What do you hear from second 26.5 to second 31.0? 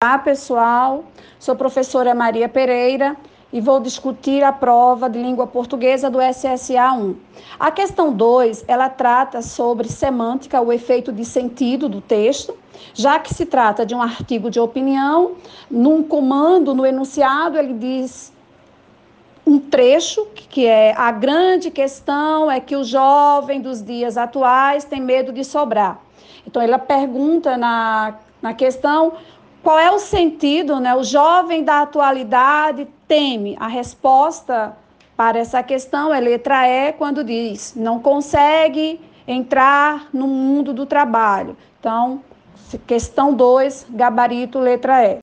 ela pergunta na, na questão qual é o sentido, né?